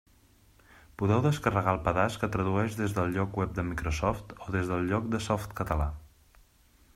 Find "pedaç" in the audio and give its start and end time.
1.87-2.17